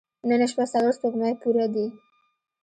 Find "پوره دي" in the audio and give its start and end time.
1.41-1.87